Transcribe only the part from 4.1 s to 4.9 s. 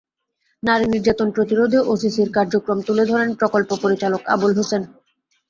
Abul Hossain.